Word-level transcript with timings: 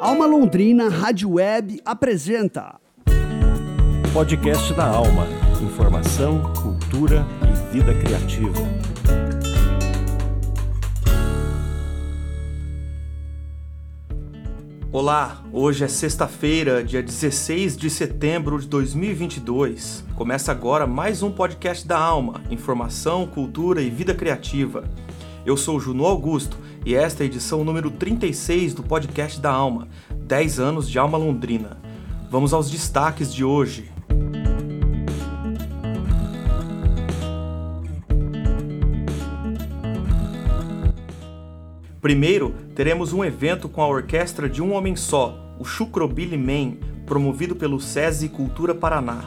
Alma 0.00 0.26
Londrina 0.26 0.88
Rádio 0.88 1.32
Web 1.32 1.80
apresenta 1.84 2.78
Podcast 4.12 4.72
da 4.72 4.86
Alma. 4.86 5.26
Informação, 5.60 6.52
cultura 6.62 7.26
e 7.42 7.72
vida 7.74 7.92
criativa. 7.94 8.54
Olá, 14.92 15.42
hoje 15.52 15.82
é 15.82 15.88
sexta-feira, 15.88 16.84
dia 16.84 17.02
16 17.02 17.76
de 17.76 17.90
setembro 17.90 18.60
de 18.60 18.68
2022. 18.68 20.04
Começa 20.14 20.52
agora 20.52 20.86
mais 20.86 21.24
um 21.24 21.32
podcast 21.32 21.84
da 21.84 21.98
Alma, 21.98 22.40
informação, 22.52 23.26
cultura 23.26 23.82
e 23.82 23.90
vida 23.90 24.14
criativa. 24.14 24.84
Eu 25.48 25.56
sou 25.56 25.80
Juno 25.80 26.04
Augusto 26.04 26.58
e 26.84 26.94
esta 26.94 27.22
é 27.22 27.24
a 27.24 27.26
edição 27.26 27.64
número 27.64 27.90
36 27.90 28.74
do 28.74 28.82
podcast 28.82 29.40
da 29.40 29.50
Alma, 29.50 29.88
10 30.14 30.60
anos 30.60 30.90
de 30.90 30.98
Alma 30.98 31.16
Londrina. 31.16 31.78
Vamos 32.30 32.52
aos 32.52 32.70
destaques 32.70 33.32
de 33.32 33.42
hoje. 33.42 33.90
Primeiro, 42.02 42.54
teremos 42.74 43.14
um 43.14 43.24
evento 43.24 43.70
com 43.70 43.80
a 43.80 43.88
orquestra 43.88 44.50
de 44.50 44.60
um 44.60 44.74
homem 44.74 44.94
só, 44.94 45.56
o 45.58 45.64
Chucrobili 45.64 46.36
Man, 46.36 46.76
promovido 47.06 47.56
pelo 47.56 47.80
SESI 47.80 48.28
Cultura 48.28 48.74
Paraná. 48.74 49.24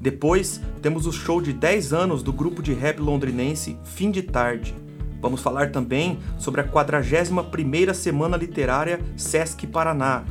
Depois, 0.00 0.60
temos 0.80 1.08
o 1.08 1.12
show 1.12 1.42
de 1.42 1.52
10 1.52 1.92
anos 1.92 2.22
do 2.22 2.32
grupo 2.32 2.62
de 2.62 2.72
rap 2.72 3.00
londrinense 3.00 3.76
Fim 3.82 4.12
de 4.12 4.22
Tarde. 4.22 4.85
Vamos 5.26 5.42
falar 5.42 5.72
também 5.72 6.20
sobre 6.38 6.60
a 6.60 6.64
41ª 6.64 7.92
Semana 7.94 8.36
Literária 8.36 9.00
Sesc 9.16 9.66
Paraná. 9.66 10.22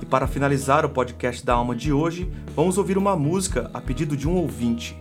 E 0.00 0.06
para 0.06 0.26
finalizar 0.26 0.86
o 0.86 0.88
podcast 0.88 1.44
da 1.44 1.52
Alma 1.52 1.76
de 1.76 1.92
hoje, 1.92 2.32
vamos 2.56 2.78
ouvir 2.78 2.96
uma 2.96 3.14
música 3.14 3.70
a 3.74 3.78
pedido 3.78 4.16
de 4.16 4.26
um 4.26 4.36
ouvinte. 4.36 4.96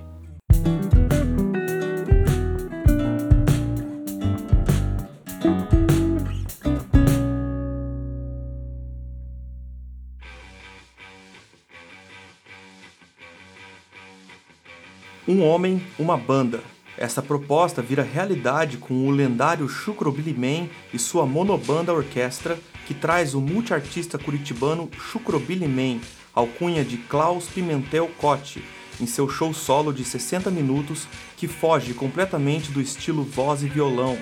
Um 15.25 15.41
homem, 15.41 15.81
uma 15.97 16.17
banda. 16.17 16.59
Essa 16.97 17.21
proposta 17.21 17.79
vira 17.79 18.01
realidade 18.01 18.77
com 18.77 19.07
o 19.07 19.11
lendário 19.11 19.69
Chucrobili 19.69 20.33
Man 20.33 20.67
e 20.91 20.97
sua 20.97 21.27
monobanda 21.27 21.93
orquestra, 21.93 22.57
que 22.87 22.93
traz 22.93 23.35
o 23.35 23.41
multiartista 23.41 24.17
curitibano 24.17 24.89
Chucrobili 24.97 25.67
Man, 25.67 25.99
alcunha 26.33 26.83
de 26.83 26.97
Klaus 26.97 27.47
Pimentel 27.47 28.09
Cotti, 28.17 28.63
em 28.99 29.05
seu 29.05 29.29
show 29.29 29.53
solo 29.53 29.93
de 29.93 30.03
60 30.03 30.49
minutos 30.49 31.07
que 31.35 31.47
foge 31.47 31.93
completamente 31.93 32.71
do 32.71 32.81
estilo 32.81 33.23
voz 33.23 33.61
e 33.61 33.67
violão. 33.67 34.17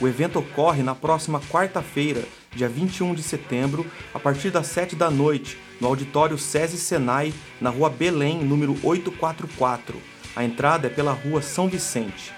O 0.00 0.08
evento 0.08 0.40
ocorre 0.40 0.82
na 0.82 0.96
próxima 0.96 1.40
quarta-feira, 1.40 2.24
dia 2.56 2.68
21 2.68 3.14
de 3.14 3.22
setembro, 3.22 3.86
a 4.12 4.18
partir 4.18 4.50
das 4.50 4.66
7 4.66 4.96
da 4.96 5.10
noite, 5.10 5.56
no 5.80 5.86
auditório 5.86 6.36
SESI 6.36 6.78
Senai, 6.78 7.32
na 7.60 7.70
rua 7.70 7.88
Belém, 7.88 8.42
número 8.42 8.76
844. 8.82 10.19
A 10.34 10.44
entrada 10.44 10.86
é 10.86 10.90
pela 10.90 11.12
rua 11.12 11.42
São 11.42 11.68
Vicente. 11.68 12.32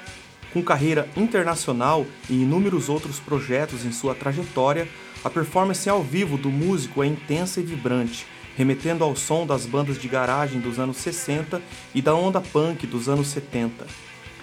Com 0.53 0.63
carreira 0.63 1.09
internacional 1.17 2.07
e 2.29 2.43
inúmeros 2.43 2.89
outros 2.89 3.19
projetos 3.19 3.85
em 3.85 3.93
sua 3.93 4.15
trajetória, 4.15 4.89
a 5.25 5.31
performance 5.31 5.89
ao 5.89 6.03
vivo 6.03 6.37
do 6.37 6.51
músico 6.51 7.03
é 7.03 7.07
intensa 7.07 7.61
e 7.61 7.63
vibrante, 7.63 8.27
remetendo 8.57 9.05
ao 9.05 9.17
som 9.17 9.47
das 9.47 9.65
bandas 9.65 10.01
de 10.01 10.09
garagem 10.09 10.61
dos 10.61 10.79
anos 10.79 10.99
60 10.99 11.63
e 11.95 12.03
da 12.03 12.15
onda 12.15 12.41
punk 12.41 12.87
dos 12.87 13.09
anos 13.09 13.29
70. 13.29 13.87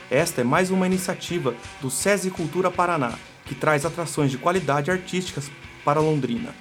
Esta 0.09 0.42
é 0.42 0.43
mais 0.43 0.71
uma 0.71 0.88
iniciativa 0.88 1.54
do 1.82 1.92
SESI 1.92 2.32
Cultura 2.32 2.71
Paraná, 2.71 3.14
que 3.45 3.54
traz 3.54 3.86
atrações 3.86 4.32
de 4.32 4.38
qualidade 4.38 4.89
artísticas 4.89 5.52
para 5.86 5.99
Londrina. 5.99 6.55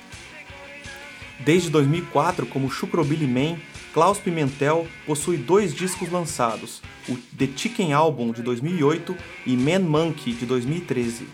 Desde 1.41 1.71
2004, 1.71 2.45
como 2.47 2.71
Chucrobili 2.71 3.27
Man, 3.27 3.59
Klaus 3.93 4.19
Pimentel 4.19 4.87
possui 5.07 5.39
dois 5.39 5.75
discos 5.75 6.11
lançados, 6.11 6.83
o 7.09 7.17
The 7.37 7.49
Chicken 7.57 7.95
Album 7.95 8.33
de 8.33 8.43
2008 8.43 9.17
e 9.47 9.57
Man 9.57 9.81
Monkey 9.81 10.35
de 10.35 10.45
2013. 10.45 11.27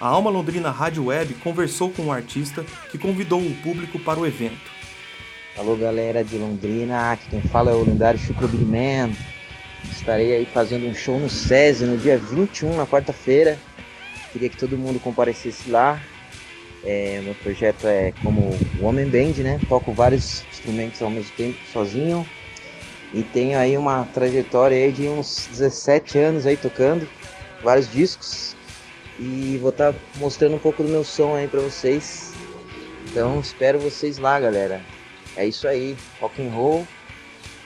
A 0.00 0.06
Alma 0.06 0.30
Londrina 0.30 0.70
Rádio 0.70 1.06
Web 1.06 1.34
conversou 1.34 1.90
com 1.90 2.06
o 2.06 2.12
artista 2.12 2.64
que 2.90 2.96
convidou 2.96 3.40
o 3.40 3.54
público 3.56 3.98
para 3.98 4.20
o 4.20 4.26
evento. 4.26 4.70
Alô 5.58 5.74
galera 5.76 6.22
de 6.22 6.38
Londrina, 6.38 7.10
aqui 7.10 7.28
quem 7.28 7.42
fala 7.42 7.72
é 7.72 7.74
o 7.74 7.84
lendário 7.84 8.20
Chucrobili 8.20 8.64
Man. 8.64 9.10
Estarei 9.90 10.32
aí 10.32 10.46
fazendo 10.46 10.86
um 10.86 10.94
show 10.94 11.18
no 11.18 11.28
SESI 11.28 11.86
no 11.86 11.98
dia 11.98 12.16
21, 12.16 12.76
na 12.76 12.86
quarta-feira. 12.86 13.58
Queria 14.32 14.48
que 14.48 14.56
todo 14.56 14.78
mundo 14.78 15.00
comparecesse 15.00 15.68
lá. 15.68 16.00
É, 16.84 17.20
meu 17.22 17.34
projeto 17.34 17.86
é 17.86 18.12
como 18.22 18.56
Homem 18.80 19.06
Band, 19.06 19.42
né? 19.42 19.60
Toco 19.68 19.92
vários 19.92 20.44
instrumentos 20.50 21.00
ao 21.02 21.10
mesmo 21.10 21.30
tempo, 21.36 21.58
sozinho. 21.72 22.26
E 23.12 23.22
tenho 23.22 23.58
aí 23.58 23.76
uma 23.76 24.04
trajetória 24.14 24.76
aí 24.76 24.92
de 24.92 25.08
uns 25.08 25.48
17 25.50 26.18
anos 26.18 26.46
aí 26.46 26.56
tocando, 26.56 27.08
vários 27.62 27.90
discos. 27.90 28.56
E 29.18 29.58
vou 29.60 29.70
estar 29.70 29.92
tá 29.92 29.98
mostrando 30.16 30.54
um 30.54 30.58
pouco 30.58 30.82
do 30.82 30.88
meu 30.88 31.04
som 31.04 31.34
aí 31.34 31.46
para 31.46 31.60
vocês. 31.60 32.32
Então 33.06 33.40
espero 33.40 33.78
vocês 33.78 34.18
lá, 34.18 34.38
galera. 34.38 34.80
É 35.36 35.46
isso 35.46 35.68
aí, 35.68 35.96
rock 36.20 36.40
and 36.40 36.50
roll, 36.50 36.86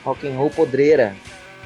rock 0.03 0.27
and 0.27 0.37
roll 0.37 0.51
podreira. 0.51 1.15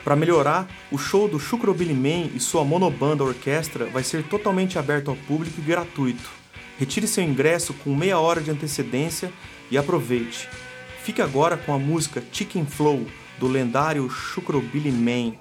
Para 0.04 0.16
melhorar, 0.16 0.68
o 0.90 0.98
show 0.98 1.28
do 1.28 1.38
Chucrobili 1.38 1.94
Man 1.94 2.30
e 2.34 2.40
sua 2.40 2.64
monobanda 2.64 3.24
orquestra 3.24 3.86
vai 3.86 4.02
ser 4.02 4.22
totalmente 4.24 4.78
aberto 4.78 5.10
ao 5.10 5.16
público 5.16 5.60
e 5.60 5.62
gratuito. 5.62 6.37
Retire 6.78 7.08
seu 7.08 7.24
ingresso 7.24 7.74
com 7.74 7.94
meia 7.94 8.20
hora 8.20 8.40
de 8.40 8.52
antecedência 8.52 9.32
e 9.68 9.76
aproveite. 9.76 10.48
Fique 11.02 11.20
agora 11.20 11.56
com 11.56 11.74
a 11.74 11.78
música 11.78 12.22
Chicken 12.30 12.64
Flow 12.64 13.04
do 13.38 13.48
lendário 13.48 14.08
Chucrobili 14.08 14.92
Man. 14.92 15.34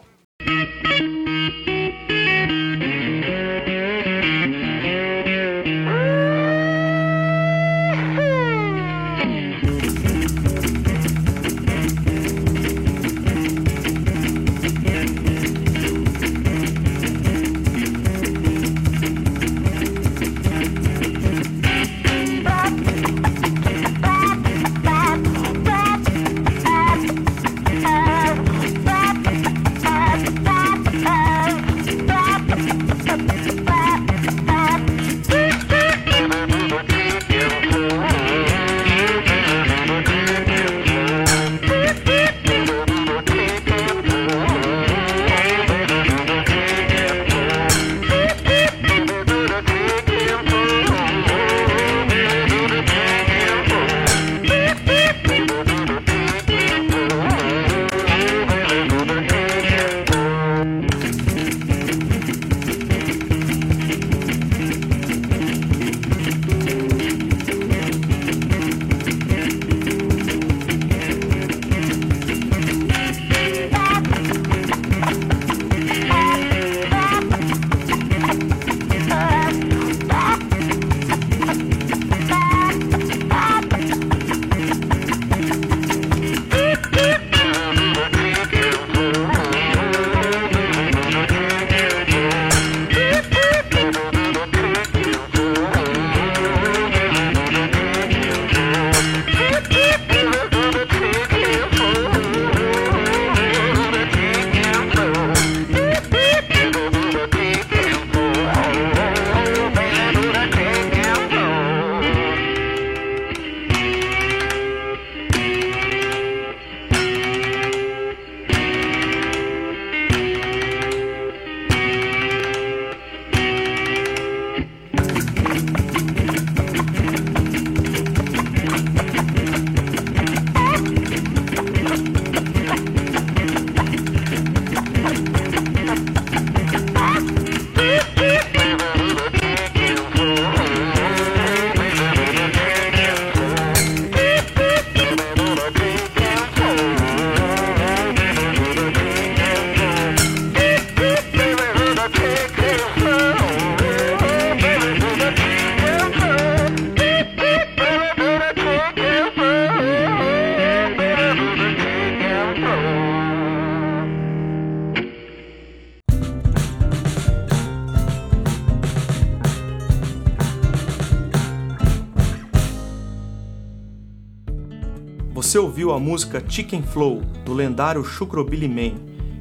Música 176.08 176.42
Chicken 176.48 176.82
Flow, 176.84 177.20
do 177.44 177.54
lendário 177.54 178.02
Billy 178.50 178.70
Man. 178.70 178.96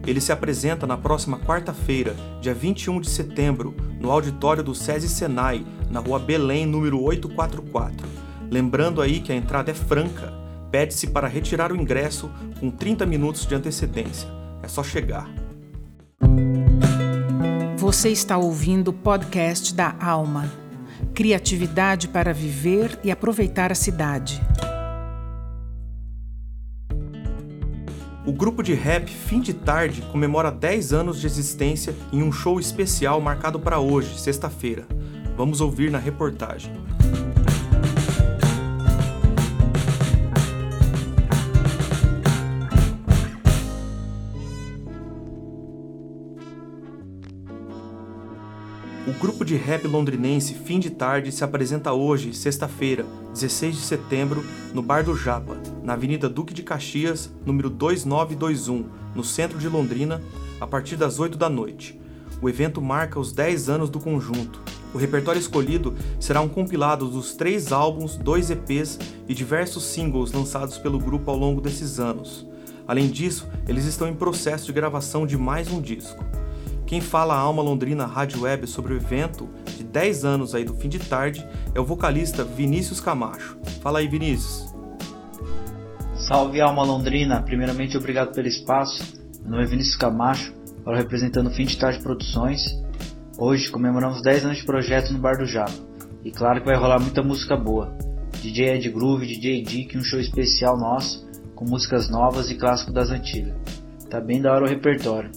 Ele 0.04 0.20
se 0.20 0.32
apresenta 0.32 0.84
na 0.84 0.96
próxima 0.96 1.38
quarta-feira, 1.38 2.16
dia 2.40 2.52
21 2.52 3.00
de 3.00 3.08
setembro, 3.08 3.72
no 4.00 4.10
auditório 4.10 4.64
do 4.64 4.74
SESI 4.74 5.08
Senai, 5.08 5.64
na 5.88 6.00
rua 6.00 6.18
Belém, 6.18 6.66
número 6.66 7.00
844. 7.00 8.08
Lembrando 8.50 9.00
aí 9.00 9.20
que 9.20 9.32
a 9.32 9.36
entrada 9.36 9.70
é 9.70 9.74
franca, 9.74 10.34
pede-se 10.68 11.06
para 11.06 11.28
retirar 11.28 11.70
o 11.70 11.76
ingresso 11.76 12.28
com 12.58 12.68
30 12.68 13.06
minutos 13.06 13.46
de 13.46 13.54
antecedência. 13.54 14.28
É 14.60 14.66
só 14.66 14.82
chegar. 14.82 15.30
Você 17.76 18.08
está 18.08 18.36
ouvindo 18.36 18.88
o 18.88 18.92
podcast 18.92 19.72
da 19.72 19.94
Alma. 20.00 20.52
Criatividade 21.14 22.08
para 22.08 22.34
viver 22.34 22.98
e 23.04 23.12
aproveitar 23.12 23.70
a 23.70 23.76
cidade. 23.76 24.42
O 28.26 28.32
grupo 28.32 28.60
de 28.60 28.74
rap 28.74 29.08
Fim 29.08 29.40
de 29.40 29.54
Tarde 29.54 30.02
comemora 30.10 30.50
10 30.50 30.92
anos 30.92 31.20
de 31.20 31.28
existência 31.28 31.94
em 32.12 32.24
um 32.24 32.32
show 32.32 32.58
especial 32.58 33.20
marcado 33.20 33.60
para 33.60 33.78
hoje, 33.78 34.18
sexta-feira. 34.18 34.84
Vamos 35.36 35.60
ouvir 35.60 35.92
na 35.92 35.98
reportagem. 35.98 36.72
De 49.46 49.54
rap 49.54 49.86
londrinense 49.86 50.54
Fim 50.54 50.80
de 50.80 50.90
Tarde 50.90 51.30
se 51.30 51.44
apresenta 51.44 51.92
hoje, 51.92 52.34
sexta-feira, 52.34 53.06
16 53.32 53.76
de 53.76 53.80
setembro, 53.80 54.44
no 54.74 54.82
Bar 54.82 55.04
do 55.04 55.16
Japa, 55.16 55.56
na 55.84 55.92
Avenida 55.92 56.28
Duque 56.28 56.52
de 56.52 56.64
Caxias, 56.64 57.30
número 57.44 57.70
2921, 57.70 58.86
no 59.14 59.22
centro 59.22 59.56
de 59.56 59.68
Londrina, 59.68 60.20
a 60.60 60.66
partir 60.66 60.96
das 60.96 61.20
8 61.20 61.38
da 61.38 61.48
noite. 61.48 61.96
O 62.42 62.48
evento 62.48 62.82
marca 62.82 63.20
os 63.20 63.30
10 63.30 63.68
anos 63.68 63.88
do 63.88 64.00
conjunto. 64.00 64.60
O 64.92 64.98
repertório 64.98 65.38
escolhido 65.38 65.94
será 66.18 66.40
um 66.40 66.48
compilado 66.48 67.08
dos 67.08 67.36
três 67.36 67.70
álbuns, 67.70 68.16
dois 68.16 68.50
EPs 68.50 68.98
e 69.28 69.34
diversos 69.34 69.84
singles 69.84 70.32
lançados 70.32 70.76
pelo 70.76 70.98
grupo 70.98 71.30
ao 71.30 71.36
longo 71.36 71.60
desses 71.60 72.00
anos. 72.00 72.44
Além 72.88 73.08
disso, 73.08 73.48
eles 73.68 73.84
estão 73.84 74.08
em 74.08 74.14
processo 74.14 74.66
de 74.66 74.72
gravação 74.72 75.24
de 75.24 75.38
mais 75.38 75.70
um 75.70 75.80
disco. 75.80 76.24
Quem 76.86 77.00
fala 77.00 77.34
a 77.34 77.38
Alma 77.38 77.62
Londrina 77.62 78.06
Rádio 78.06 78.42
Web 78.42 78.64
sobre 78.68 78.94
o 78.94 78.96
evento 78.96 79.48
de 79.76 79.82
10 79.82 80.24
anos 80.24 80.54
aí 80.54 80.64
do 80.64 80.74
fim 80.74 80.88
de 80.88 81.00
tarde 81.00 81.44
é 81.74 81.80
o 81.80 81.84
vocalista 81.84 82.44
Vinícius 82.44 83.00
Camacho. 83.00 83.58
Fala 83.82 83.98
aí, 83.98 84.06
Vinícius. 84.06 84.72
Salve 86.14 86.60
Alma 86.60 86.84
Londrina, 86.84 87.42
primeiramente 87.42 87.96
obrigado 87.96 88.32
pelo 88.32 88.46
espaço. 88.46 89.02
Meu 89.42 89.50
nome 89.50 89.64
é 89.64 89.66
Vinícius 89.66 89.96
Camacho, 89.96 90.54
falo 90.84 90.96
representando 90.96 91.48
o 91.48 91.50
Fim 91.50 91.64
de 91.64 91.76
Tarde 91.76 92.00
Produções. 92.00 92.62
Hoje 93.36 93.68
comemoramos 93.68 94.22
10 94.22 94.44
anos 94.44 94.58
de 94.58 94.64
projeto 94.64 95.12
no 95.12 95.18
Bar 95.18 95.38
do 95.38 95.44
Japa. 95.44 95.72
E 96.24 96.30
claro 96.30 96.60
que 96.60 96.66
vai 96.66 96.76
rolar 96.76 97.00
muita 97.00 97.20
música 97.20 97.56
boa. 97.56 97.96
DJ 98.40 98.76
Ed 98.76 98.90
Groove, 98.90 99.26
DJ 99.26 99.62
Dick, 99.62 99.98
um 99.98 100.04
show 100.04 100.20
especial 100.20 100.78
nosso, 100.78 101.28
com 101.56 101.64
músicas 101.64 102.08
novas 102.08 102.48
e 102.48 102.54
clássicos 102.54 102.94
das 102.94 103.10
antigas. 103.10 103.54
Tá 104.08 104.20
bem 104.20 104.40
da 104.40 104.52
hora 104.52 104.64
o 104.64 104.68
repertório. 104.68 105.30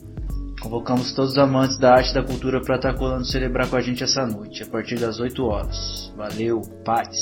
Convocamos 0.59 1.13
todos 1.13 1.31
os 1.31 1.37
amantes 1.37 1.77
da 1.77 1.93
arte 1.93 2.11
e 2.11 2.13
da 2.13 2.21
cultura 2.21 2.61
para 2.61 2.75
estar 2.75 2.93
colando 2.93 3.25
celebrar 3.25 3.69
com 3.69 3.77
a 3.77 3.81
gente 3.81 4.03
essa 4.03 4.25
noite, 4.25 4.61
a 4.61 4.65
partir 4.65 4.99
das 4.99 5.17
8 5.19 5.41
horas. 5.45 6.13
Valeu, 6.17 6.61
paz! 6.83 7.17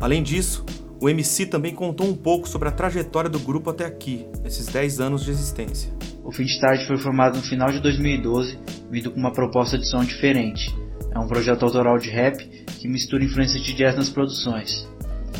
Além 0.00 0.22
disso, 0.22 0.64
o 1.00 1.08
MC 1.08 1.46
também 1.46 1.74
contou 1.74 2.06
um 2.06 2.14
pouco 2.14 2.48
sobre 2.48 2.68
a 2.68 2.72
trajetória 2.72 3.28
do 3.28 3.40
grupo 3.40 3.70
até 3.70 3.84
aqui, 3.84 4.28
nesses 4.44 4.66
10 4.66 5.00
anos 5.00 5.24
de 5.24 5.32
existência. 5.32 5.92
O 6.22 6.30
Fim 6.30 6.44
de 6.44 6.60
Tarde 6.60 6.86
foi 6.86 6.96
formado 6.98 7.36
no 7.36 7.42
final 7.42 7.72
de 7.72 7.80
2012, 7.80 8.58
vindo 8.88 9.10
com 9.10 9.18
uma 9.18 9.32
proposta 9.32 9.76
de 9.76 9.88
som 9.88 10.04
diferente. 10.04 10.72
É 11.12 11.18
um 11.18 11.26
projeto 11.26 11.64
autoral 11.64 11.98
de 11.98 12.10
rap 12.10 12.36
que 12.78 12.86
mistura 12.86 13.24
influências 13.24 13.60
de 13.60 13.74
jazz 13.74 13.96
nas 13.96 14.08
produções. 14.08 14.88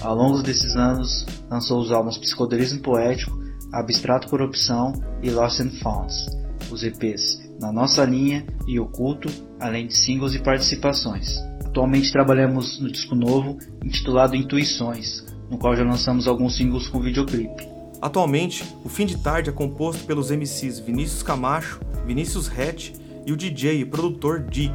Ao 0.03 0.15
longo 0.15 0.43
desses 0.43 0.75
anos, 0.75 1.25
lançou 1.49 1.81
os 1.81 1.93
álbuns 1.93 2.19
Psicodelismo 2.19 2.81
Poético, 2.81 3.39
Abstrato 3.73 4.29
por 4.29 4.43
Opção 4.43 4.93
e 5.23 5.31
Lost 5.31 5.61
and 5.61 5.71
Founds 5.81 6.40
os 6.71 6.83
EPs 6.83 7.51
Na 7.61 7.73
Nossa 7.73 8.05
Linha 8.05 8.47
e 8.67 8.79
Oculto, 8.79 9.29
além 9.59 9.87
de 9.87 9.97
singles 9.97 10.35
e 10.35 10.43
participações. 10.43 11.37
Atualmente 11.65 12.13
trabalhamos 12.13 12.81
no 12.81 12.91
disco 12.91 13.15
novo, 13.15 13.59
intitulado 13.85 14.35
Intuições, 14.35 15.25
no 15.51 15.59
qual 15.59 15.77
já 15.77 15.85
lançamos 15.85 16.27
alguns 16.27 16.57
singles 16.57 16.89
com 16.89 17.01
videoclipe. 17.01 17.69
Atualmente, 18.01 18.65
o 18.85 18.89
Fim 18.89 19.07
de 19.07 19.19
Tarde 19.19 19.51
é 19.51 19.53
composto 19.53 20.05
pelos 20.05 20.31
MCs 20.31 20.79
Vinícius 20.79 21.23
Camacho, 21.23 21.81
Vinícius 22.07 22.51
Hatch 22.51 22.93
e 23.27 23.33
o 23.33 23.37
DJ 23.37 23.81
e 23.81 23.85
produtor 23.85 24.41
Dick. 24.41 24.75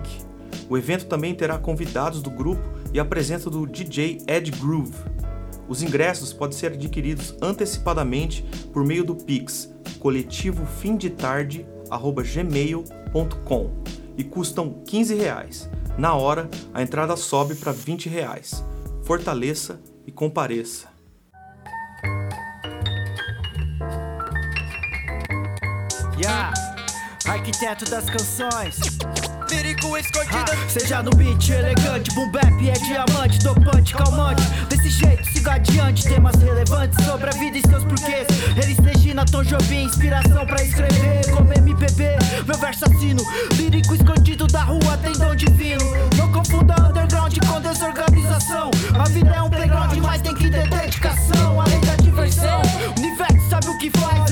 O 0.69 0.77
evento 0.77 1.05
também 1.05 1.33
terá 1.33 1.57
convidados 1.57 2.21
do 2.21 2.29
grupo 2.29 2.63
e 2.93 2.99
a 2.99 3.05
presença 3.05 3.49
do 3.49 3.65
DJ 3.65 4.21
Ed 4.27 4.51
Groove. 4.51 4.93
Os 5.67 5.81
ingressos 5.81 6.31
podem 6.31 6.57
ser 6.57 6.73
adquiridos 6.73 7.35
antecipadamente 7.41 8.45
por 8.71 8.85
meio 8.85 9.03
do 9.03 9.15
Pix 9.15 9.73
coletivo 10.05 10.67
fim 10.67 10.95
de 10.95 11.09
tarde 11.09 11.65
gmail.com 12.23 13.83
e 14.17 14.23
custam 14.23 14.81
15 14.85 15.15
reais. 15.15 15.69
Na 15.97 16.13
hora, 16.13 16.49
a 16.73 16.81
entrada 16.81 17.15
sobe 17.15 17.55
para 17.55 17.71
20 17.71 18.09
reais. 18.09 18.63
Fortaleça 19.03 19.79
e 20.05 20.11
compareça. 20.11 20.87
Yeah, 26.17 26.53
arquiteto 27.25 27.89
das 27.89 28.09
canções. 28.09 28.79
Lírico 29.49 29.97
escondido. 29.97 30.51
Seja 30.67 31.03
no 31.03 31.11
beat 31.11 31.49
elegante, 31.49 32.13
boom 32.15 32.31
bap 32.31 32.69
é 32.69 32.73
diamante, 32.73 33.39
dopante, 33.39 33.93
calmante. 33.93 34.41
Desse 34.69 34.89
jeito, 34.89 35.23
siga 35.31 35.53
adiante. 35.53 36.03
Temas 36.03 36.35
relevantes 36.35 37.03
sobre 37.05 37.29
a 37.29 37.33
vida 37.33 37.57
e 37.57 37.61
seus 37.61 37.83
porquês. 37.83 38.27
Elis 38.61 38.77
Regina, 38.79 39.23
Tom 39.25 39.43
Jobim, 39.43 39.83
inspiração 39.83 40.45
pra 40.45 40.61
escrever. 40.63 41.31
Como 41.31 41.53
MPB, 41.53 42.17
meu 42.45 42.57
verso 42.57 42.85
assino. 42.85 43.23
Lírico 43.55 43.93
escondido 43.93 44.47
da 44.47 44.63
rua, 44.63 44.97
tem 45.01 45.13
dom 45.13 45.35
divino. 45.35 45.85
Não 46.17 46.31
confunda 46.31 46.75
underground 46.89 47.37
com 47.47 47.61
desorganização. 47.61 48.71
A 48.99 49.07
vida 49.09 49.29
é 49.29 49.41
um 49.41 49.49
playground, 49.49 49.97
mas 50.01 50.21
tem 50.21 50.33
que 50.33 50.49
ter 50.49 50.67
dedicação. 50.69 51.61
Além 51.61 51.79
da 51.81 51.95
diversão, 51.97 52.61
o 52.97 52.99
universo 52.99 53.49
sabe 53.49 53.67
o 53.67 53.77
que 53.77 53.89
faz, 53.91 54.24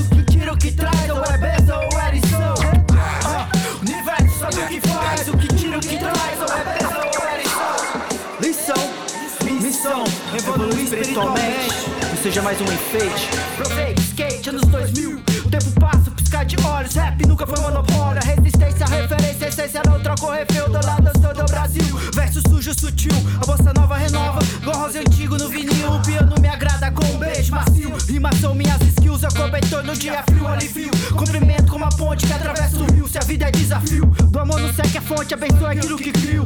evoluir 11.13 11.43
espiritualmente. 11.63 11.89
Não 12.09 12.17
seja 12.17 12.41
mais 12.41 12.59
um 12.59 12.65
enfeite. 12.65 13.29
Aproveite, 13.53 14.01
skate, 14.01 14.49
anos 14.49 14.61
2000. 14.63 15.11
O 15.45 15.49
tempo 15.49 15.79
passa, 15.79 16.11
piscar 16.11 16.45
de 16.45 16.55
olhos. 16.65 16.95
Rap 16.95 17.27
nunca 17.27 17.45
foi 17.45 17.59
monopólio. 17.59 18.21
Resistência, 18.23 18.85
referência, 18.85 19.45
essência 19.47 19.81
não 19.85 19.99
troca 19.99 20.25
o 20.25 20.69
do 20.69 20.85
lado 20.85 21.11
sou 21.21 21.33
do 21.33 21.45
Brasil. 21.51 21.97
Verso 22.13 22.41
sujo, 22.49 22.73
sutil. 22.73 23.13
A 23.41 23.45
bossa 23.45 23.73
nova 23.73 23.97
renova. 23.97 24.39
Gorros 24.63 24.95
antigo 24.95 25.37
no 25.37 25.49
vinil. 25.49 25.91
O 25.91 26.01
piano 26.01 26.35
me 26.41 26.47
agrada 26.47 26.91
com 26.91 27.05
um 27.05 27.17
beijo 27.17 27.51
macio. 27.51 27.93
Rima 28.07 28.29
são 28.41 28.55
minhas 28.55 28.81
Eu 29.23 29.31
cobertor 29.31 29.83
no 29.85 29.95
dia 29.95 30.21
frio, 30.29 30.45
alivio. 30.45 30.91
Cumprimento 31.15 31.71
como 31.71 31.85
a 31.85 31.89
ponte 31.89 32.27
que 32.27 32.33
atravessa 32.33 32.75
o 32.77 32.91
rio. 32.91 33.07
Se 33.07 33.17
a 33.17 33.21
vida 33.21 33.47
é 33.47 33.51
desafio, 33.51 34.05
do 34.05 34.37
amor 34.37 34.59
não 34.59 34.73
segue 34.73 34.97
a 34.97 35.01
fonte. 35.01 35.33
Abençoe 35.33 35.77
aquilo 35.77 35.97
que 35.97 36.11
crio. 36.11 36.43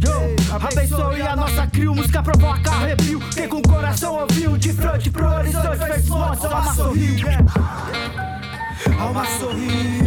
Yo, 0.00 0.54
abençoe 0.54 1.20
a 1.20 1.36
nossa 1.36 1.66
crio. 1.66 1.94
Música 1.94 2.22
provoca 2.22 2.70
arrepio. 2.70 3.20
Quem 3.34 3.46
com 3.46 3.58
o 3.58 3.62
coração 3.62 4.14
ouviu 4.14 4.56
de 4.56 4.72
frente 4.72 5.10
pro 5.10 5.28
horizonte 5.28 5.76
fez 5.76 6.08
montes, 6.08 6.44
alma 6.44 6.74
sorriu 6.74 7.26
Alma 8.98 9.26
sorriu 9.38 10.06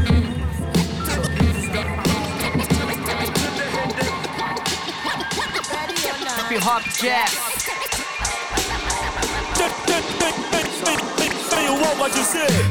Hip 6.50 6.58
hop 6.58 6.84
jazz 7.00 7.50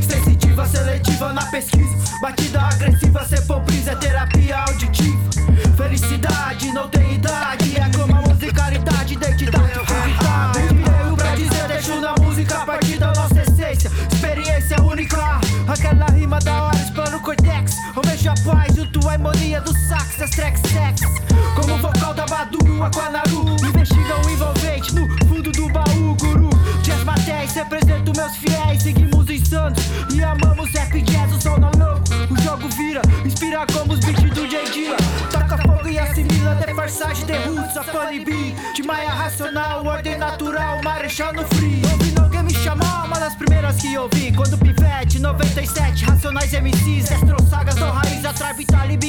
Sensitiva, 0.02 0.66
seletiva 0.66 1.32
na 1.32 1.44
pesquisa 1.46 1.96
Batida 2.20 2.62
agressiva, 2.62 3.24
ser 3.24 3.42
pobreza, 3.42 3.92
é 3.92 3.96
terapia 3.96 4.58
auditiva 4.58 5.30
Felicidade 5.76 6.72
não 6.72 6.88
tem 6.88 7.14
idade 7.14 7.76
É 7.78 7.90
como 7.96 8.14
a 8.14 8.22
musicalidade, 8.22 9.14
identidade, 9.14 9.72
verdade 9.86 10.68
dizer, 11.38 11.68
deixo 11.68 12.00
na 12.00 12.14
música 12.20 12.58
a 12.58 12.66
partir 12.66 12.98
da 12.98 13.12
nossa 13.12 13.40
essência. 13.40 13.90
Experiência 14.12 14.82
única, 14.82 15.40
aquela 15.66 16.06
rima 16.06 16.38
da 16.40 16.64
hora, 16.64 16.76
explana 16.76 17.16
o 17.16 17.20
cortex. 17.20 17.76
Eu 17.94 18.02
vejo 18.02 18.30
a 18.30 18.34
paz 18.34 18.74
junto 18.74 19.08
à 19.08 19.12
harmonia 19.12 19.60
do 19.60 19.72
sax, 19.88 20.16
das 20.18 20.30
tracks 20.30 20.60
sex. 20.70 21.00
Como 21.54 21.74
o 21.74 21.78
vocal 21.78 22.14
da 22.14 22.26
Badu, 22.26 22.82
Aquanaru. 22.82 23.56
Investiga 23.66 24.16
o 24.24 24.30
Funny 37.84 38.24
B, 38.24 38.32
de 38.74 38.82
Maia 38.82 39.10
Racional, 39.10 39.84
ordem 39.86 40.18
natural, 40.18 40.82
Marechal 40.82 41.32
no 41.32 41.46
free. 41.46 41.82
Ouvindo 41.92 42.20
alguém 42.20 42.42
me 42.42 42.54
chamar, 42.54 43.04
uma 43.06 43.18
das 43.18 43.34
primeiras 43.34 43.76
que 43.76 43.96
ouvi. 43.96 44.32
Quando 44.32 44.58
pivete, 44.58 45.18
97, 45.18 46.04
Racionais 46.04 46.52
MCs, 46.52 47.08
Sagas 47.48 47.74
do 47.76 47.86
Raiz, 47.86 48.24
a 48.24 48.32
Tribe 48.32 48.64
Talib, 48.66 49.04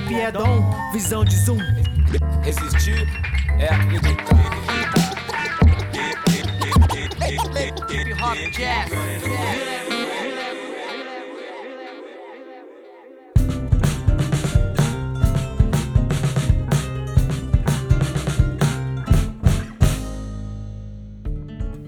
Rap 0.00 0.14
é 0.14 0.32
dom, 0.32 0.70
visão 0.94 1.22
de 1.26 1.36
zoom. 1.36 1.58
Resistir 2.42 3.06
é 3.58 3.66
acreditar. 3.66 4.40
Hip 7.90 8.14
hop 8.14 8.38
jazz. 8.50 8.90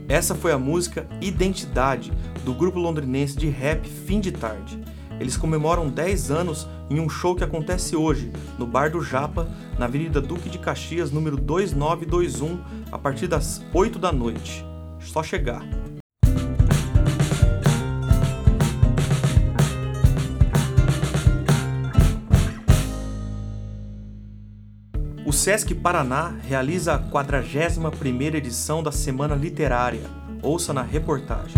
Essa 0.06 0.34
foi 0.34 0.52
a 0.52 0.58
música 0.58 1.06
Identidade, 1.22 2.12
do 2.44 2.52
grupo 2.52 2.78
londrinense 2.78 3.38
de 3.38 3.48
rap 3.48 3.88
Fim 3.88 4.20
de 4.20 4.30
Tarde. 4.32 4.81
Eles 5.22 5.36
comemoram 5.36 5.88
10 5.88 6.32
anos 6.32 6.66
em 6.90 6.98
um 6.98 7.08
show 7.08 7.36
que 7.36 7.44
acontece 7.44 7.94
hoje, 7.94 8.32
no 8.58 8.66
Bar 8.66 8.90
do 8.90 9.00
Japa, 9.00 9.48
na 9.78 9.86
Avenida 9.86 10.20
Duque 10.20 10.50
de 10.50 10.58
Caxias, 10.58 11.12
número 11.12 11.36
2921, 11.36 12.58
a 12.90 12.98
partir 12.98 13.28
das 13.28 13.62
8 13.72 14.00
da 14.00 14.10
noite. 14.10 14.66
Só 14.98 15.22
chegar. 15.22 15.62
O 25.24 25.32
Sesc 25.32 25.72
Paraná 25.76 26.34
realiza 26.48 26.94
a 26.94 26.98
41ª 26.98 28.34
edição 28.34 28.82
da 28.82 28.90
Semana 28.90 29.36
Literária. 29.36 30.02
Ouça 30.42 30.72
na 30.72 30.82
reportagem. 30.82 31.54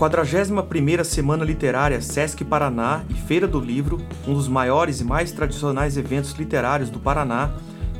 41ª 0.00 1.04
Semana 1.04 1.44
Literária 1.44 2.00
Sesc 2.00 2.42
Paraná 2.42 3.04
e 3.10 3.12
Feira 3.12 3.46
do 3.46 3.60
Livro, 3.60 4.00
um 4.26 4.32
dos 4.32 4.48
maiores 4.48 5.02
e 5.02 5.04
mais 5.04 5.30
tradicionais 5.30 5.98
eventos 5.98 6.32
literários 6.32 6.88
do 6.88 6.98
Paraná, 6.98 7.50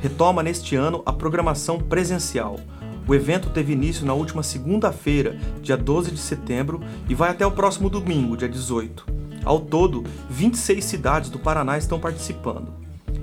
retoma 0.00 0.42
neste 0.42 0.75
ano 0.75 1.02
a 1.04 1.12
programação 1.12 1.78
presencial. 1.78 2.59
O 3.07 3.14
evento 3.14 3.50
teve 3.50 3.75
início 3.75 4.07
na 4.07 4.14
última 4.14 4.42
segunda-feira, 4.42 5.37
dia 5.61 5.76
12 5.76 6.12
de 6.12 6.19
setembro, 6.19 6.80
e 7.07 7.14
vai 7.14 7.28
até 7.28 7.47
o 7.47 7.52
próximo 7.52 7.90
domingo, 7.90 8.35
dia 8.35 8.49
18. 8.49 9.04
Ao 9.45 9.61
todo, 9.61 10.02
26 10.30 10.83
cidades 10.83 11.28
do 11.28 11.38
Paraná 11.38 11.76
estão 11.76 12.00
participando. 12.00 12.73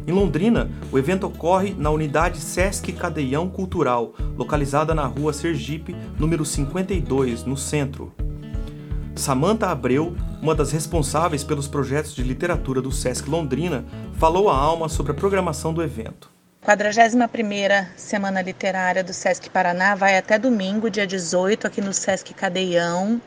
Em 0.05 0.12
Londrina, 0.12 0.69
o 0.91 1.00
evento 1.00 1.25
ocorre 1.25 1.74
na 1.75 1.89
unidade 1.89 2.39
Sesc 2.39 2.93
Cadeião 2.93 3.50
Cultural, 3.50 4.13
localizada 4.38 4.93
na 4.93 5.07
rua 5.07 5.34
Sergipe, 5.34 5.96
número 6.19 6.46
52, 6.46 7.43
no 7.43 7.57
centro. 7.57 8.13
Samantha 9.17 9.67
Abreu, 9.67 10.15
uma 10.41 10.55
das 10.55 10.71
responsáveis 10.71 11.43
pelos 11.43 11.67
projetos 11.67 12.15
de 12.15 12.24
literatura 12.24 12.81
do 12.81 12.91
Sesc 12.91 13.29
Londrina, 13.29 13.86
falou 14.17 14.50
à 14.50 14.55
Alma 14.55 14.88
sobre 14.89 15.12
a 15.12 15.15
programação 15.15 15.74
do 15.74 15.83
evento. 15.83 16.29
41ª 16.65 17.88
Semana 17.95 18.41
Literária 18.41 19.03
do 19.03 19.13
Sesc 19.13 19.50
Paraná 19.50 19.95
vai 19.95 20.17
até 20.17 20.38
domingo, 20.38 20.89
dia 20.89 21.07
18, 21.07 21.65
aqui 21.65 21.79
no 21.79 21.93
Sesc 21.93 22.33
Cadeião. 22.33 23.21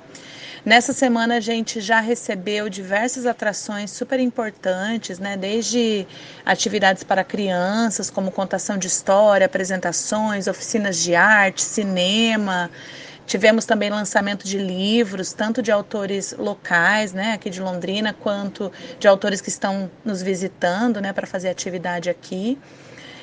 Nessa 0.62 0.92
semana 0.92 1.37
a 1.37 1.40
gente 1.40 1.80
já 1.80 2.00
recebeu 2.00 2.68
diversas 2.68 3.25
atrações 3.25 3.90
super 3.90 4.20
importantes, 4.20 5.18
né? 5.18 5.35
Desde 5.35 6.06
atividades 6.44 7.02
para 7.02 7.25
crianças, 7.25 8.11
como 8.11 8.30
contação 8.30 8.76
de 8.76 8.87
história, 8.87 9.47
apresentações, 9.47 10.47
oficinas 10.47 10.99
de 10.99 11.14
arte, 11.14 11.62
cinema. 11.62 12.70
Tivemos 13.31 13.65
também 13.65 13.91
lançamento 13.91 14.45
de 14.45 14.59
livros, 14.59 15.33
tanto 15.33 15.63
de 15.63 15.71
autores 15.71 16.35
locais, 16.37 17.13
né, 17.13 17.35
aqui 17.35 17.49
de 17.49 17.61
Londrina, 17.61 18.13
quanto 18.13 18.73
de 18.99 19.07
autores 19.07 19.41
que 19.41 19.49
estão 19.49 19.89
nos 20.05 20.21
visitando, 20.21 21.01
né, 21.01 21.13
para 21.13 21.29
fazer 21.29 21.49
atividade 21.49 22.11
aqui. 22.11 22.59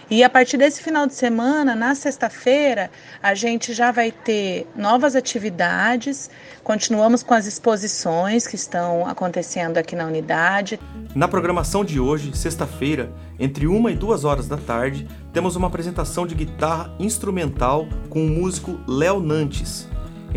E 0.10 0.24
a 0.24 0.30
partir 0.30 0.56
desse 0.56 0.82
final 0.82 1.06
de 1.06 1.14
semana, 1.14 1.76
na 1.76 1.94
sexta-feira, 1.94 2.90
a 3.22 3.36
gente 3.36 3.74
já 3.74 3.92
vai 3.92 4.10
ter 4.10 4.66
novas 4.78 5.14
atividades. 5.14 6.30
Continuamos 6.64 7.22
com 7.22 7.34
as 7.34 7.46
exposições 7.46 8.48
que 8.48 8.56
estão 8.56 9.06
acontecendo 9.06 9.78
aqui 9.78 9.94
na 9.94 10.06
unidade. 10.06 10.80
Na 11.14 11.28
programação 11.28 11.84
de 11.84 12.00
hoje, 12.00 12.32
sexta-feira, 12.34 13.12
entre 13.38 13.68
uma 13.68 13.92
e 13.92 13.96
duas 13.98 14.24
horas 14.24 14.48
da 14.48 14.56
tarde, 14.56 15.06
temos 15.34 15.58
uma 15.58 15.68
apresentação 15.68 16.26
de 16.26 16.34
guitarra 16.34 16.96
instrumental 16.98 17.86
com 18.10 18.26
o 18.26 18.30
músico 18.30 18.80
Léo 18.88 19.20
Nantes. 19.20 19.86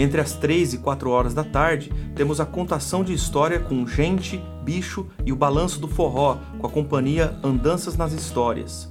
Entre 0.01 0.19
as 0.19 0.33
três 0.33 0.73
e 0.73 0.79
quatro 0.79 1.11
horas 1.11 1.35
da 1.35 1.45
tarde, 1.45 1.93
temos 2.17 2.41
a 2.41 2.47
contação 2.47 3.05
de 3.05 3.13
história 3.13 3.61
com 3.61 3.87
Gente, 3.87 4.43
Bicho 4.65 5.07
e 5.27 5.31
o 5.31 5.37
Balanço 5.37 5.79
do 5.79 5.87
Forró, 5.87 6.39
com 6.59 6.67
a 6.67 6.71
companhia 6.71 7.39
Andanças 7.45 7.99
nas 7.99 8.15
Histórias. 8.15 8.91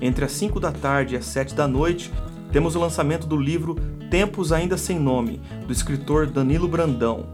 Entre 0.00 0.24
as 0.24 0.32
5 0.32 0.58
da 0.58 0.72
tarde 0.72 1.14
e 1.14 1.16
as 1.16 1.26
7 1.26 1.54
da 1.54 1.68
noite, 1.68 2.12
temos 2.50 2.74
o 2.74 2.80
lançamento 2.80 3.24
do 3.24 3.36
livro 3.36 3.76
Tempos 4.10 4.50
Ainda 4.50 4.76
Sem 4.76 4.98
Nome, 4.98 5.40
do 5.64 5.72
escritor 5.72 6.26
Danilo 6.26 6.66
Brandão. 6.66 7.26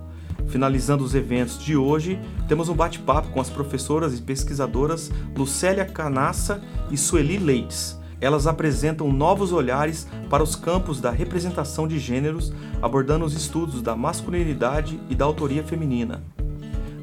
Finalizando 0.49 1.03
os 1.03 1.15
eventos 1.15 1.59
de 1.59 1.75
hoje, 1.75 2.21
temos 2.47 2.69
um 2.69 2.75
bate-papo 2.75 3.31
com 3.31 3.41
as 3.41 3.49
professoras 3.49 4.19
e 4.19 4.21
pesquisadoras 4.21 5.11
Lucélia 5.35 5.87
Canassa 5.87 6.63
e 6.91 6.99
Sueli 6.99 7.39
Leites. 7.39 7.99
Elas 8.21 8.47
apresentam 8.47 9.13
novos 9.13 9.53
olhares 9.53 10.07
para 10.31 10.43
os 10.43 10.57
campos 10.57 11.01
da 11.01 11.11
representação 11.11 11.87
de 11.87 11.99
gêneros, 11.99 12.53
abordando 12.81 13.25
os 13.25 13.35
estudos 13.35 13.83
da 13.83 13.95
masculinidade 13.95 15.01
e 15.09 15.15
da 15.15 15.25
autoria 15.25 15.63
feminina. 15.63 16.23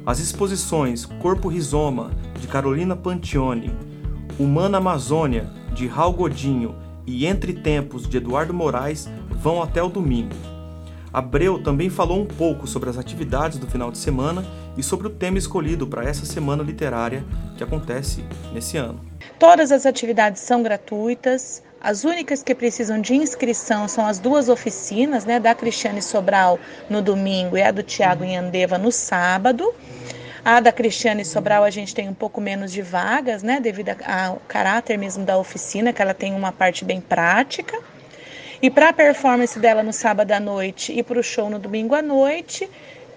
As 0.04 0.18
exposições 0.18 1.04
Corpo 1.04 1.48
Rizoma, 1.48 2.10
de 2.40 2.48
Carolina 2.48 2.96
Pantioni, 2.96 3.70
Humana 4.38 4.78
Amazônia, 4.78 5.48
de 5.74 5.86
Raul 5.86 6.12
Godinho, 6.12 6.74
e 7.06 7.26
Entre 7.26 7.52
Tempos, 7.52 8.08
de 8.08 8.16
Eduardo 8.16 8.54
Moraes, 8.54 9.08
vão 9.30 9.62
até 9.62 9.82
o 9.82 9.88
domingo. 9.88 10.34
Abreu 11.12 11.62
também 11.62 11.90
falou 11.90 12.20
um 12.20 12.26
pouco 12.26 12.66
sobre 12.66 12.88
as 12.88 12.96
atividades 12.96 13.58
do 13.58 13.66
final 13.66 13.90
de 13.90 13.98
semana 13.98 14.44
e 14.76 14.82
sobre 14.82 15.06
o 15.06 15.10
tema 15.10 15.36
escolhido 15.36 15.86
para 15.86 16.04
essa 16.04 16.24
semana 16.24 16.62
literária 16.62 17.24
que 17.56 17.62
acontece 17.62 18.24
nesse 18.52 18.78
ano. 18.78 19.11
Todas 19.38 19.72
as 19.72 19.86
atividades 19.86 20.40
são 20.40 20.62
gratuitas. 20.62 21.62
As 21.80 22.04
únicas 22.04 22.42
que 22.42 22.54
precisam 22.54 23.00
de 23.00 23.14
inscrição 23.14 23.88
são 23.88 24.06
as 24.06 24.18
duas 24.18 24.48
oficinas, 24.48 25.24
né, 25.24 25.40
da 25.40 25.54
Cristiane 25.54 26.00
Sobral 26.00 26.58
no 26.88 27.02
domingo 27.02 27.56
e 27.56 27.62
a 27.62 27.70
do 27.70 27.82
Tiago 27.82 28.24
Andeva 28.24 28.78
no 28.78 28.92
sábado. 28.92 29.74
A 30.44 30.60
da 30.60 30.72
Cristiane 30.72 31.24
Sobral 31.24 31.64
a 31.64 31.70
gente 31.70 31.94
tem 31.94 32.08
um 32.08 32.14
pouco 32.14 32.40
menos 32.40 32.72
de 32.72 32.82
vagas, 32.82 33.42
né, 33.42 33.60
devido 33.60 33.90
ao 34.04 34.36
caráter 34.48 34.96
mesmo 34.96 35.24
da 35.24 35.38
oficina, 35.38 35.92
que 35.92 36.02
ela 36.02 36.14
tem 36.14 36.34
uma 36.34 36.52
parte 36.52 36.84
bem 36.84 37.00
prática. 37.00 37.78
E 38.60 38.70
para 38.70 38.90
a 38.90 38.92
performance 38.92 39.58
dela 39.58 39.82
no 39.82 39.92
sábado 39.92 40.30
à 40.30 40.38
noite 40.38 40.92
e 40.92 41.02
para 41.02 41.18
o 41.18 41.22
show 41.22 41.50
no 41.50 41.58
domingo 41.58 41.96
à 41.96 42.02
noite, 42.02 42.68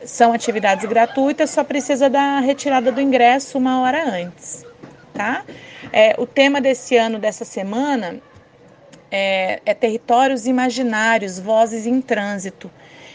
são 0.03 0.33
atividades 0.33 0.85
gratuitas, 0.87 1.49
só 1.49 1.63
precisa 1.63 2.09
da 2.09 2.39
retirada 2.39 2.91
do 2.91 3.01
ingresso 3.01 3.57
uma 3.57 3.81
hora 3.81 4.03
antes, 4.07 4.65
tá? 5.15 5.45
É, 5.91 6.13
o 6.19 6.27
tema 6.27 6.59
desse 6.59 6.97
ano, 6.97 7.17
dessa 7.17 7.45
semana, 7.45 8.21
é, 9.09 9.61
é 9.65 9.73
Territórios 9.73 10.45
Imaginários, 10.45 11.39
Vozes 11.39 11.87
em 11.87 12.01
Trânsito, 12.01 12.69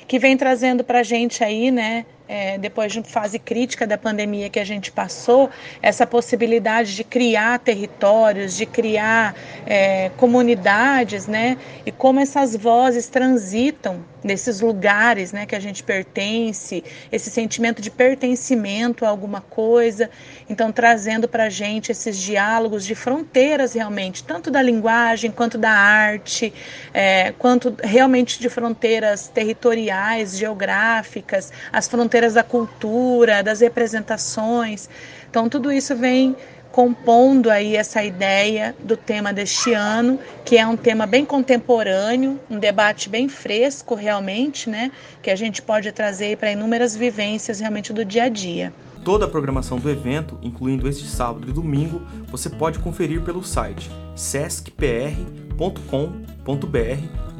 que 0.08 0.18
vem 0.18 0.36
trazendo 0.36 0.82
para 0.82 1.00
a 1.00 1.02
gente 1.02 1.44
aí, 1.44 1.70
né, 1.70 2.06
é, 2.30 2.56
depois 2.58 2.92
de 2.92 3.00
uma 3.00 3.04
fase 3.04 3.40
crítica 3.40 3.88
da 3.88 3.98
pandemia 3.98 4.48
que 4.48 4.60
a 4.60 4.64
gente 4.64 4.92
passou, 4.92 5.50
essa 5.82 6.06
possibilidade 6.06 6.94
de 6.94 7.02
criar 7.02 7.58
territórios, 7.58 8.56
de 8.56 8.66
criar 8.66 9.34
é, 9.66 10.10
comunidades, 10.16 11.26
né? 11.26 11.58
E 11.84 11.90
como 11.90 12.20
essas 12.20 12.54
vozes 12.54 13.08
transitam 13.08 14.04
nesses 14.22 14.60
lugares, 14.60 15.32
né, 15.32 15.46
que 15.46 15.54
a 15.54 15.60
gente 15.60 15.82
pertence, 15.82 16.84
esse 17.10 17.30
sentimento 17.30 17.80
de 17.80 17.90
pertencimento 17.90 19.04
a 19.04 19.08
alguma 19.08 19.40
coisa. 19.40 20.10
Então, 20.48 20.70
trazendo 20.70 21.28
para 21.28 21.44
a 21.44 21.48
gente 21.48 21.90
esses 21.90 22.16
diálogos 22.18 22.84
de 22.84 22.94
fronteiras 22.94 23.72
realmente, 23.72 24.22
tanto 24.22 24.50
da 24.50 24.62
linguagem 24.62 25.30
quanto 25.30 25.56
da 25.56 25.70
arte, 25.70 26.52
é, 26.92 27.32
quanto 27.38 27.74
realmente 27.82 28.38
de 28.38 28.48
fronteiras 28.48 29.28
territoriais, 29.28 30.36
geográficas, 30.36 31.52
as 31.72 31.88
fronteiras 31.88 32.19
fronteiras 32.20 32.34
da 32.34 32.42
cultura, 32.42 33.42
das 33.42 33.60
representações. 33.60 34.88
Então, 35.30 35.48
tudo 35.48 35.72
isso 35.72 35.96
vem 35.96 36.36
compondo 36.70 37.50
aí 37.50 37.74
essa 37.74 38.04
ideia 38.04 38.76
do 38.84 38.96
tema 38.96 39.32
deste 39.32 39.72
ano, 39.72 40.20
que 40.44 40.56
é 40.56 40.66
um 40.66 40.76
tema 40.76 41.04
bem 41.06 41.24
contemporâneo, 41.24 42.38
um 42.48 42.58
debate 42.58 43.08
bem 43.08 43.28
fresco 43.28 43.94
realmente, 43.96 44.70
né, 44.70 44.92
que 45.20 45.30
a 45.30 45.36
gente 45.36 45.60
pode 45.62 45.90
trazer 45.90 46.36
para 46.36 46.52
inúmeras 46.52 46.94
vivências 46.94 47.58
realmente 47.58 47.92
do 47.92 48.04
dia 48.04 48.24
a 48.24 48.28
dia. 48.28 48.72
Toda 49.04 49.24
a 49.24 49.28
programação 49.28 49.78
do 49.78 49.90
evento, 49.90 50.38
incluindo 50.42 50.86
este 50.88 51.06
sábado 51.06 51.48
e 51.48 51.52
domingo, 51.52 52.02
você 52.30 52.48
pode 52.48 52.78
conferir 52.78 53.22
pelo 53.22 53.42
site 53.42 53.90
sescpr.com.br 54.14 55.56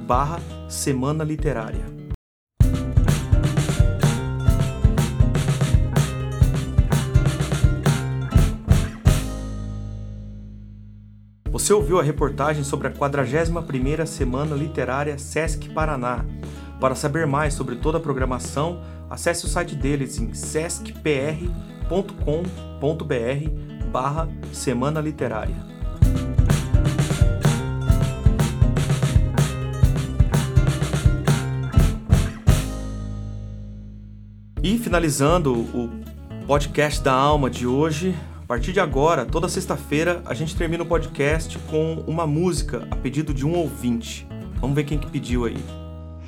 barra 0.06 0.40
Semana 0.68 1.22
Literária. 1.22 1.99
Você 11.60 11.74
ouviu 11.74 12.00
a 12.00 12.02
reportagem 12.02 12.64
sobre 12.64 12.88
a 12.88 12.90
41ª 12.90 14.06
Semana 14.06 14.56
Literária 14.56 15.18
Sesc 15.18 15.68
Paraná. 15.68 16.24
Para 16.80 16.94
saber 16.94 17.26
mais 17.26 17.52
sobre 17.52 17.76
toda 17.76 17.98
a 17.98 18.00
programação, 18.00 18.80
acesse 19.10 19.44
o 19.44 19.48
site 19.48 19.74
deles 19.74 20.18
em 20.18 20.32
sescpr.com.br 20.32 21.50
barra 23.92 24.26
Semana 24.54 25.02
Literária. 25.02 25.54
E 34.62 34.78
finalizando 34.78 35.52
o 35.52 35.90
podcast 36.46 37.02
da 37.02 37.12
alma 37.12 37.50
de 37.50 37.66
hoje, 37.66 38.16
partir 38.50 38.72
de 38.72 38.80
agora, 38.80 39.24
toda 39.24 39.48
sexta-feira, 39.48 40.24
a 40.26 40.34
gente 40.34 40.56
termina 40.56 40.82
o 40.82 40.86
podcast 40.86 41.56
com 41.70 42.02
uma 42.04 42.26
música 42.26 42.84
a 42.90 42.96
pedido 42.96 43.32
de 43.32 43.46
um 43.46 43.54
ouvinte. 43.54 44.26
Vamos 44.56 44.74
ver 44.74 44.82
quem 44.82 44.98
que 44.98 45.08
pediu 45.08 45.44
aí. 45.44 45.54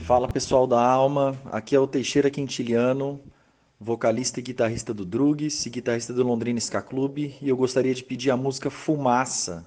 Fala 0.04 0.28
pessoal 0.28 0.64
da 0.64 0.80
Alma, 0.80 1.36
aqui 1.50 1.74
é 1.74 1.80
o 1.80 1.86
Teixeira 1.88 2.30
Quintiliano, 2.30 3.18
vocalista 3.80 4.38
e 4.38 4.42
guitarrista 4.44 4.94
do 4.94 5.04
Drugs 5.04 5.66
e 5.66 5.70
guitarrista 5.70 6.12
do 6.12 6.22
Londrina 6.22 6.60
Ska 6.60 6.80
Club, 6.80 7.18
e 7.18 7.48
eu 7.48 7.56
gostaria 7.56 7.92
de 7.92 8.04
pedir 8.04 8.30
a 8.30 8.36
música 8.36 8.70
Fumaça, 8.70 9.66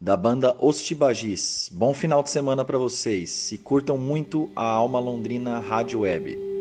da 0.00 0.16
banda 0.16 0.56
Ostibagis. 0.60 1.68
Bom 1.70 1.92
final 1.92 2.22
de 2.22 2.30
semana 2.30 2.64
para 2.64 2.78
vocês 2.78 3.52
e 3.52 3.58
curtam 3.58 3.98
muito 3.98 4.50
a 4.56 4.64
Alma 4.64 4.98
Londrina 4.98 5.60
Rádio 5.60 6.00
Web. 6.00 6.51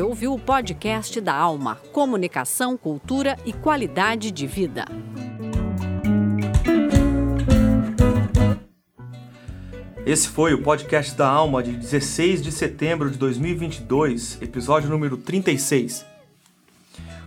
Você 0.00 0.02
ouviu 0.02 0.32
o 0.32 0.38
podcast 0.38 1.20
da 1.20 1.34
Alma: 1.34 1.74
Comunicação, 1.92 2.74
Cultura 2.74 3.36
e 3.44 3.52
Qualidade 3.52 4.30
de 4.30 4.46
Vida. 4.46 4.86
Esse 10.06 10.26
foi 10.26 10.54
o 10.54 10.62
podcast 10.62 11.14
da 11.14 11.28
Alma 11.28 11.62
de 11.62 11.72
16 11.72 12.42
de 12.42 12.50
setembro 12.50 13.10
de 13.10 13.18
2022, 13.18 14.40
episódio 14.40 14.88
número 14.88 15.18
36. 15.18 16.06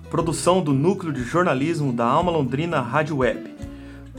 Produção 0.09 0.59
do 0.59 0.73
Núcleo 0.73 1.13
de 1.13 1.21
Jornalismo 1.21 1.93
da 1.93 2.05
Alma 2.05 2.31
Londrina 2.31 2.81
Rádio 2.81 3.17
Web. 3.17 3.53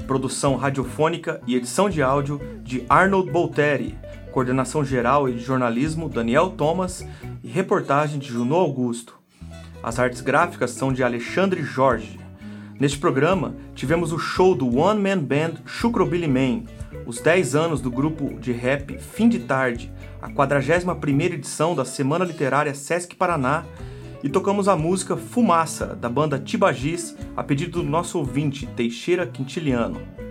Produção 0.07 0.55
radiofônica 0.55 1.41
e 1.45 1.57
edição 1.57 1.91
de 1.91 2.01
áudio 2.01 2.41
de 2.63 2.85
Arnold 2.89 3.33
Bolteri. 3.33 3.99
Coordenação 4.35 4.85
geral 4.85 5.29
e 5.29 5.35
de 5.35 5.39
jornalismo 5.39 6.09
Daniel 6.09 6.51
Thomas 6.51 7.07
e 7.41 7.47
reportagem 7.47 8.19
de 8.19 8.27
Juno 8.27 8.57
Augusto. 8.57 9.17
As 9.81 10.01
artes 10.01 10.21
gráficas 10.21 10.73
são 10.73 10.93
de 10.93 11.05
Alexandre 11.05 11.63
Jorge. 11.63 12.19
Neste 12.81 12.99
programa, 12.99 13.55
tivemos 13.77 14.11
o 14.11 14.19
show 14.19 14.53
do 14.53 14.77
One 14.77 15.01
Man 15.01 15.21
Band 15.21 15.63
Chucrobilly 15.65 16.27
Man, 16.27 16.65
os 17.07 17.21
10 17.21 17.55
anos 17.55 17.81
do 17.81 17.93
grupo 17.93 18.35
de 18.41 18.51
rap 18.51 18.99
Fim 18.99 19.29
de 19.29 19.39
Tarde, 19.39 19.93
a 20.21 20.29
41ª 20.29 21.35
edição 21.35 21.73
da 21.73 21.85
Semana 21.85 22.25
Literária 22.25 22.75
Sesc 22.75 23.15
Paraná, 23.15 23.65
e 24.21 24.29
tocamos 24.29 24.67
a 24.67 24.75
música 24.75 25.17
Fumaça, 25.17 25.95
da 25.95 26.09
banda 26.09 26.41
Tibagis, 26.41 27.17
a 27.37 27.45
pedido 27.45 27.81
do 27.81 27.89
nosso 27.89 28.19
ouvinte, 28.19 28.67
Teixeira 28.67 29.29
Quintiliano. 29.29 30.24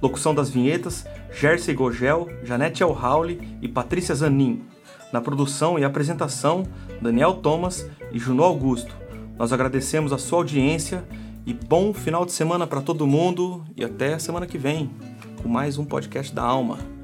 Locução 0.00 0.34
das 0.34 0.50
vinhetas, 0.50 1.04
Jersey 1.32 1.74
Gogel, 1.74 2.28
Janete 2.44 2.82
Elhauli 2.82 3.58
e 3.60 3.68
Patrícia 3.68 4.14
Zanin. 4.14 4.62
Na 5.12 5.20
produção 5.20 5.78
e 5.78 5.84
apresentação, 5.84 6.64
Daniel 7.00 7.34
Thomas 7.34 7.88
e 8.12 8.18
Juno 8.18 8.42
Augusto. 8.42 8.94
Nós 9.38 9.52
agradecemos 9.52 10.12
a 10.12 10.18
sua 10.18 10.38
audiência 10.38 11.04
e 11.46 11.54
bom 11.54 11.94
final 11.94 12.26
de 12.26 12.32
semana 12.32 12.66
para 12.66 12.82
todo 12.82 13.06
mundo 13.06 13.64
e 13.76 13.84
até 13.84 14.14
a 14.14 14.18
semana 14.18 14.46
que 14.46 14.58
vem 14.58 14.90
com 15.42 15.48
mais 15.48 15.78
um 15.78 15.84
podcast 15.84 16.34
da 16.34 16.42
Alma. 16.42 16.97